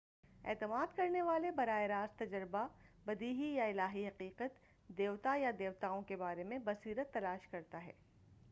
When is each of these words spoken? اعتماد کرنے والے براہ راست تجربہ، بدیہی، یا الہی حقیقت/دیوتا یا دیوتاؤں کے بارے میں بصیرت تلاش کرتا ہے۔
اعتماد 0.45 0.95
کرنے 0.95 1.21
والے 1.21 1.51
براہ 1.51 1.81
راست 1.81 2.19
تجربہ، 2.19 2.67
بدیہی، 3.05 3.53
یا 3.53 3.65
الہی 3.65 4.07
حقیقت/دیوتا 4.07 5.35
یا 5.35 5.51
دیوتاؤں 5.59 6.01
کے 6.01 6.15
بارے 6.15 6.43
میں 6.43 6.57
بصیرت 6.57 7.13
تلاش 7.13 7.47
کرتا 7.47 7.85
ہے۔ 7.85 7.91